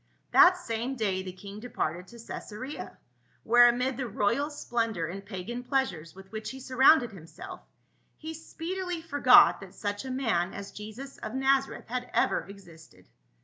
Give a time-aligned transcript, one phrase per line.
[0.31, 2.97] That same day the king departed to Caesarea,
[3.43, 7.61] where, amid the royal splendor and pagan pleasures with which he surrounded himself,
[8.17, 13.09] he speedily forgot that such a man as Jesus of Nazareth had ever existed.